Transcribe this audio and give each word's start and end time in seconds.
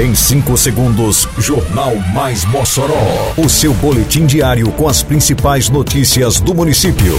Em 0.00 0.14
5 0.14 0.56
segundos, 0.56 1.28
Jornal 1.36 1.94
Mais 2.14 2.46
Mossoró. 2.46 3.34
O 3.36 3.46
seu 3.46 3.74
boletim 3.74 4.24
diário 4.24 4.72
com 4.72 4.88
as 4.88 5.02
principais 5.02 5.68
notícias 5.68 6.40
do 6.40 6.54
município. 6.54 7.14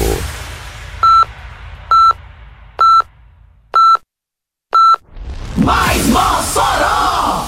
Mais 5.55 6.03
Mossoró! 6.07 7.45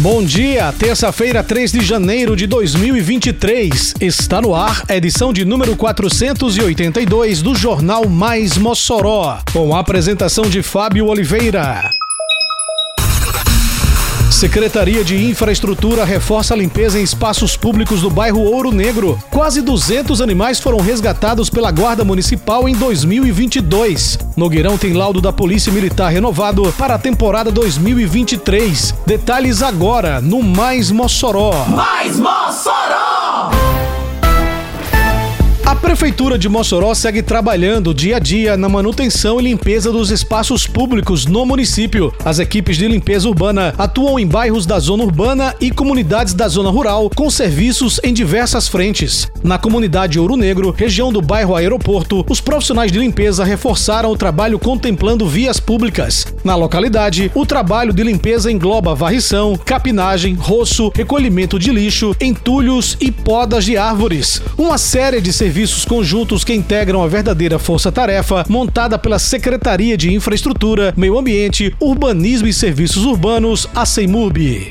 Bom 0.00 0.24
dia, 0.24 0.74
terça-feira, 0.76 1.44
3 1.44 1.70
de 1.70 1.80
janeiro 1.80 2.34
de 2.34 2.48
2023. 2.48 3.94
Está 4.00 4.42
no 4.42 4.52
ar 4.52 4.82
a 4.88 4.96
edição 4.96 5.32
de 5.32 5.44
número 5.44 5.76
482 5.76 7.40
do 7.40 7.54
Jornal 7.54 8.08
Mais 8.08 8.58
Mossoró, 8.58 9.38
com 9.52 9.76
a 9.76 9.78
apresentação 9.78 10.46
de 10.46 10.60
Fábio 10.60 11.06
Oliveira. 11.06 11.80
Secretaria 14.44 15.02
de 15.02 15.16
Infraestrutura 15.24 16.04
reforça 16.04 16.52
a 16.52 16.56
limpeza 16.56 17.00
em 17.00 17.02
espaços 17.02 17.56
públicos 17.56 18.02
do 18.02 18.10
bairro 18.10 18.40
Ouro 18.40 18.70
Negro. 18.70 19.18
Quase 19.30 19.62
200 19.62 20.20
animais 20.20 20.60
foram 20.60 20.80
resgatados 20.80 21.48
pela 21.48 21.70
Guarda 21.70 22.04
Municipal 22.04 22.68
em 22.68 22.74
2022. 22.74 24.18
Nogueirão 24.36 24.76
tem 24.76 24.92
laudo 24.92 25.18
da 25.18 25.32
Polícia 25.32 25.72
Militar 25.72 26.12
renovado 26.12 26.70
para 26.76 26.96
a 26.96 26.98
temporada 26.98 27.50
2023. 27.50 28.94
Detalhes 29.06 29.62
agora 29.62 30.20
no 30.20 30.42
Mais 30.42 30.90
Mossoró. 30.90 31.64
Mais 31.64 32.18
Mossoró! 32.18 33.23
A 35.74 35.76
Prefeitura 35.76 36.38
de 36.38 36.48
Mossoró 36.48 36.94
segue 36.94 37.20
trabalhando 37.20 37.92
dia 37.92 38.16
a 38.16 38.18
dia 38.20 38.56
na 38.56 38.68
manutenção 38.68 39.40
e 39.40 39.44
limpeza 39.44 39.90
dos 39.90 40.10
espaços 40.10 40.68
públicos 40.68 41.26
no 41.26 41.44
município. 41.44 42.14
As 42.24 42.38
equipes 42.38 42.76
de 42.76 42.86
limpeza 42.86 43.28
urbana 43.28 43.74
atuam 43.76 44.18
em 44.18 44.26
bairros 44.26 44.66
da 44.66 44.78
zona 44.78 45.02
urbana 45.02 45.54
e 45.60 45.72
comunidades 45.72 46.32
da 46.32 46.46
zona 46.46 46.70
rural, 46.70 47.10
com 47.10 47.28
serviços 47.28 48.00
em 48.04 48.14
diversas 48.14 48.68
frentes. 48.68 49.28
Na 49.42 49.58
comunidade 49.58 50.18
Ouro 50.18 50.36
Negro, 50.36 50.70
região 50.70 51.12
do 51.12 51.20
bairro 51.20 51.56
Aeroporto, 51.56 52.24
os 52.28 52.40
profissionais 52.40 52.92
de 52.92 53.00
limpeza 53.00 53.44
reforçaram 53.44 54.12
o 54.12 54.16
trabalho 54.16 54.60
contemplando 54.60 55.26
vias 55.26 55.58
públicas. 55.58 56.26
Na 56.44 56.54
localidade, 56.54 57.32
o 57.34 57.44
trabalho 57.44 57.92
de 57.92 58.02
limpeza 58.04 58.50
engloba 58.50 58.94
varrição, 58.94 59.56
capinagem, 59.56 60.34
roço, 60.34 60.92
recolhimento 60.94 61.58
de 61.58 61.72
lixo, 61.72 62.14
entulhos 62.20 62.96
e 63.00 63.10
podas 63.10 63.64
de 63.64 63.76
árvores. 63.76 64.40
Uma 64.56 64.78
série 64.78 65.20
de 65.20 65.32
serviços 65.32 65.63
serviços 65.64 65.84
conjuntos 65.86 66.44
que 66.44 66.52
integram 66.52 67.02
a 67.02 67.06
verdadeira 67.06 67.58
força-tarefa 67.58 68.44
montada 68.48 68.98
pela 68.98 69.18
Secretaria 69.18 69.96
de 69.96 70.12
Infraestrutura, 70.12 70.92
Meio 70.94 71.18
Ambiente, 71.18 71.74
Urbanismo 71.80 72.46
e 72.46 72.52
Serviços 72.52 73.06
Urbanos, 73.06 73.66
a 73.74 73.86
CEMUB. 73.86 74.70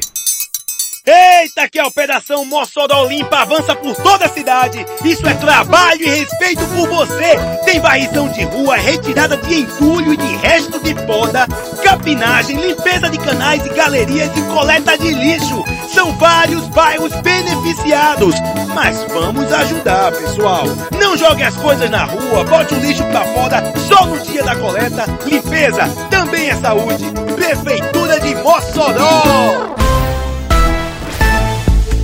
Eita, 1.06 1.68
que 1.70 1.80
a 1.80 1.88
Operação 1.88 2.46
Mossoró 2.46 3.06
Limpa 3.08 3.40
avança 3.40 3.76
por 3.76 3.94
toda 3.96 4.26
a 4.26 4.30
cidade. 4.30 4.86
Isso 5.04 5.28
é 5.28 5.34
trabalho 5.34 6.02
e 6.02 6.10
respeito 6.10 6.64
por 6.68 6.88
você. 6.88 7.36
Tem 7.66 7.80
varrição 7.80 8.30
de 8.30 8.44
rua, 8.44 8.78
retirada 8.78 9.36
de 9.36 9.62
entulho 9.62 10.14
e 10.14 10.18
de 10.18 10.36
resto 10.38 10.80
de 10.80 10.96
poda, 11.06 11.46
capinagem, 11.84 12.56
limpeza 12.56 13.10
de 13.10 13.18
canais 13.18 13.66
e 13.66 13.70
galerias 13.70 14.32
e 14.38 14.42
coleta 14.44 14.98
de 14.98 15.12
lixo. 15.14 15.64
São 15.94 16.16
vários 16.18 16.68
bairros 16.70 17.12
beneficiados. 17.22 18.36
Mas 18.74 19.06
vamos 19.14 19.52
ajudar, 19.52 20.12
pessoal. 20.12 20.66
Não 21.00 21.16
jogue 21.16 21.44
as 21.44 21.56
coisas 21.56 21.90
na 21.90 22.06
rua, 22.06 22.44
bote 22.44 22.74
o 22.74 22.80
lixo 22.80 23.04
pra 23.06 23.24
fora 23.26 23.74
só 23.88 24.06
no 24.06 24.20
dia 24.20 24.44
da 24.44 24.56
coleta. 24.56 25.06
Limpeza 25.26 25.88
também 26.10 26.50
é 26.50 26.56
saúde. 26.56 27.06
Prefeitura 27.36 28.20
de 28.20 28.36
Mossoró. 28.36 29.74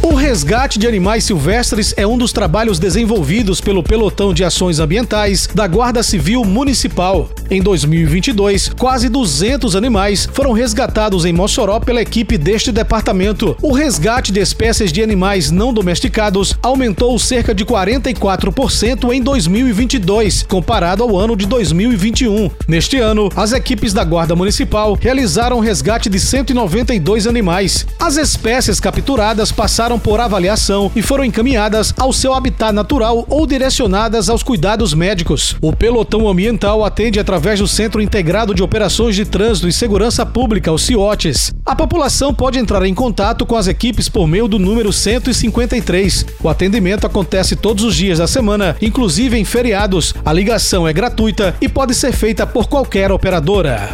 O 0.02 0.16
resgate 0.16 0.80
de 0.80 0.88
animais 0.88 1.24
silvestres 1.24 1.94
é 1.96 2.06
um 2.08 2.18
dos 2.18 2.32
trabalhos 2.32 2.80
desenvolvidos 2.80 3.62
pelo 3.62 3.84
Pelotão 3.84 4.34
de 4.34 4.44
Ações 4.44 4.80
Ambientais 4.80 5.48
da 5.48 5.68
Guarda 5.68 6.02
Civil 6.02 6.44
Municipal. 6.44 7.30
Em 7.52 7.64
2022, 7.64 8.70
quase 8.78 9.10
200 9.10 9.76
animais 9.76 10.30
foram 10.32 10.52
resgatados 10.52 11.26
em 11.26 11.34
Mossoró 11.34 11.80
pela 11.80 12.00
equipe 12.00 12.38
deste 12.38 12.72
departamento. 12.72 13.58
O 13.60 13.74
resgate 13.74 14.32
de 14.32 14.40
espécies 14.40 14.92
de 14.94 15.02
animais 15.02 15.50
não 15.50 15.74
domesticados 15.74 16.56
aumentou 16.62 17.18
cerca 17.18 17.56
de 17.56 17.66
44% 17.66 19.12
em 19.12 19.20
2022, 19.20 20.44
comparado 20.44 21.02
ao 21.02 21.18
ano 21.18 21.36
de 21.36 21.48
2021. 21.48 22.52
Neste 22.68 23.00
ano, 23.00 23.30
as 23.36 23.52
equipes 23.52 23.94
da 23.94 24.04
Guarda 24.04 24.36
Municipal 24.36 24.96
realizaram 25.02 25.58
o 25.58 25.62
resgate 25.62 26.08
de 26.08 26.20
192 26.20 27.26
animais. 27.26 27.88
As 28.00 28.16
espécies 28.16 28.80
capturadas 28.80 29.52
passaram 29.52 29.98
por 29.98 30.20
avaliação 30.20 30.92
e 30.96 31.02
foram 31.02 31.26
encaminhadas 31.26 31.96
ao 31.98 32.14
seu 32.14 32.32
habitat 32.32 32.72
natural 32.72 33.26
ou 33.28 33.48
direcionadas 33.48 34.30
aos 34.30 34.44
cuidados 34.44 34.94
médicos. 34.94 35.56
O 35.60 35.76
pelotão 35.76 36.28
ambiental 36.28 36.86
atende 36.86 37.20
através 37.20 37.39
do 37.40 37.68
Centro 37.68 38.02
Integrado 38.02 38.54
de 38.54 38.62
Operações 38.62 39.16
de 39.16 39.24
Trânsito 39.26 39.68
e 39.68 39.72
Segurança 39.72 40.26
Pública, 40.26 40.74
o 40.74 40.78
CIOTES. 40.78 41.52
A 41.66 41.74
população 41.74 42.34
pode 42.34 42.60
entrar 42.60 42.86
em 42.86 42.94
contato 42.94 43.46
com 43.46 43.56
as 43.56 43.66
equipes 43.66 44.10
por 44.10 44.28
meio 44.28 44.46
do 44.46 44.60
número 44.60 44.92
153. 44.92 46.26
O 46.44 46.50
atendimento 46.50 47.08
acontece 47.08 47.56
todos 47.56 47.86
os 47.86 47.96
dias 47.96 48.20
da 48.20 48.28
semana, 48.28 48.76
inclusive 48.82 49.38
em 49.38 49.46
feriados. 49.46 50.14
A 50.26 50.34
ligação 50.34 50.86
é 50.86 50.92
gratuita 50.92 51.56
e 51.62 51.70
pode 51.70 51.96
ser 51.96 52.12
feita 52.12 52.46
por 52.46 52.68
qualquer 52.68 53.10
operadora. 53.10 53.90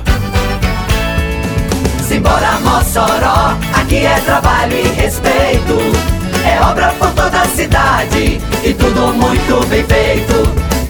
Simbora 2.07 2.59
Mossoró, 2.61 3.55
aqui 3.73 3.97
é 3.97 4.19
trabalho 4.21 4.75
e 4.75 4.87
respeito. 4.99 5.77
É 6.43 6.59
obra 6.61 6.93
por 6.97 7.11
toda 7.11 7.41
a 7.41 7.47
cidade 7.49 8.39
e 8.63 8.73
tudo 8.73 9.13
muito 9.13 9.65
bem 9.67 9.83
feito. 9.83 10.34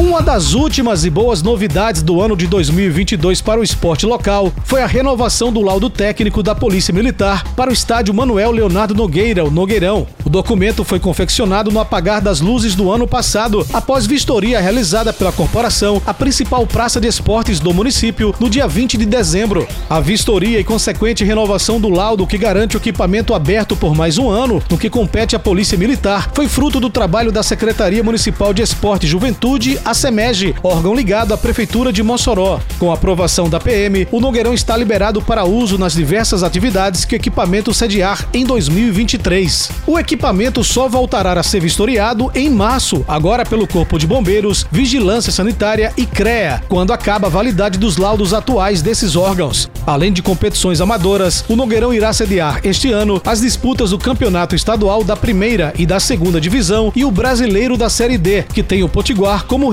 Uma 0.00 0.22
das 0.22 0.54
últimas 0.54 1.04
e 1.04 1.10
boas 1.10 1.42
novidades 1.42 2.00
do 2.00 2.22
ano 2.22 2.34
de 2.34 2.46
2022 2.46 3.42
para 3.42 3.60
o 3.60 3.62
esporte 3.62 4.06
local 4.06 4.50
foi 4.64 4.80
a 4.80 4.86
renovação 4.86 5.52
do 5.52 5.60
laudo 5.60 5.90
técnico 5.90 6.42
da 6.42 6.54
Polícia 6.54 6.92
Militar 6.92 7.44
para 7.54 7.68
o 7.68 7.72
estádio 7.72 8.14
Manuel 8.14 8.50
Leonardo 8.50 8.94
Nogueira, 8.94 9.44
o 9.44 9.50
Nogueirão. 9.50 10.06
O 10.24 10.30
documento 10.30 10.84
foi 10.84 10.98
confeccionado 10.98 11.70
no 11.70 11.78
apagar 11.78 12.22
das 12.22 12.40
luzes 12.40 12.74
do 12.74 12.90
ano 12.90 13.06
passado, 13.06 13.66
após 13.74 14.06
vistoria 14.06 14.58
realizada 14.58 15.12
pela 15.12 15.32
corporação, 15.32 16.00
a 16.06 16.14
principal 16.14 16.66
praça 16.66 16.98
de 16.98 17.06
esportes 17.06 17.60
do 17.60 17.74
município, 17.74 18.34
no 18.40 18.48
dia 18.48 18.66
20 18.66 18.96
de 18.96 19.04
dezembro. 19.04 19.68
A 19.88 20.00
vistoria 20.00 20.58
e 20.58 20.64
consequente 20.64 21.24
renovação 21.24 21.78
do 21.78 21.90
laudo 21.90 22.26
que 22.26 22.38
garante 22.38 22.74
o 22.74 22.78
equipamento 22.78 23.34
aberto 23.34 23.76
por 23.76 23.94
mais 23.94 24.16
um 24.16 24.30
ano, 24.30 24.62
no 24.70 24.78
que 24.78 24.88
compete 24.88 25.36
à 25.36 25.38
Polícia 25.38 25.76
Militar, 25.76 26.30
foi 26.32 26.48
fruto 26.48 26.80
do 26.80 26.88
trabalho 26.88 27.30
da 27.30 27.42
Secretaria 27.42 28.02
Municipal 28.02 28.54
de 28.54 28.62
Esporte 28.62 29.04
e 29.04 29.08
Juventude, 29.10 29.78
a 29.90 29.94
SEMEG, 29.94 30.54
órgão 30.62 30.94
ligado 30.94 31.34
à 31.34 31.36
Prefeitura 31.36 31.92
de 31.92 32.00
Mossoró. 32.00 32.60
Com 32.78 32.92
a 32.92 32.94
aprovação 32.94 33.50
da 33.50 33.58
PM, 33.58 34.06
o 34.12 34.20
Nogueirão 34.20 34.54
está 34.54 34.76
liberado 34.76 35.20
para 35.20 35.44
uso 35.44 35.76
nas 35.76 35.94
diversas 35.94 36.44
atividades 36.44 37.04
que 37.04 37.14
o 37.14 37.16
equipamento 37.16 37.74
sediar 37.74 38.28
em 38.32 38.44
2023. 38.44 39.68
O 39.88 39.98
equipamento 39.98 40.62
só 40.62 40.88
voltará 40.88 41.32
a 41.32 41.42
ser 41.42 41.60
vistoriado 41.60 42.30
em 42.36 42.48
março, 42.48 43.04
agora 43.08 43.44
pelo 43.44 43.66
Corpo 43.66 43.98
de 43.98 44.06
Bombeiros, 44.06 44.64
Vigilância 44.70 45.32
Sanitária 45.32 45.92
e 45.96 46.06
CREA, 46.06 46.62
quando 46.68 46.92
acaba 46.92 47.26
a 47.26 47.30
validade 47.30 47.76
dos 47.76 47.96
laudos 47.96 48.32
atuais 48.32 48.82
desses 48.82 49.16
órgãos. 49.16 49.68
Além 49.84 50.12
de 50.12 50.22
competições 50.22 50.80
amadoras, 50.80 51.44
o 51.48 51.56
Nogueirão 51.56 51.92
irá 51.92 52.12
sediar 52.12 52.60
este 52.62 52.92
ano 52.92 53.20
as 53.26 53.40
disputas 53.40 53.90
do 53.90 53.98
Campeonato 53.98 54.54
Estadual 54.54 55.02
da 55.02 55.16
Primeira 55.16 55.74
e 55.76 55.84
da 55.84 55.98
Segunda 55.98 56.40
Divisão 56.40 56.92
e 56.94 57.04
o 57.04 57.10
Brasileiro 57.10 57.76
da 57.76 57.90
Série 57.90 58.18
D, 58.18 58.44
que 58.44 58.62
tem 58.62 58.84
o 58.84 58.88
Potiguar 58.88 59.46
como 59.46 59.68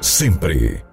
sempre. 0.00 0.89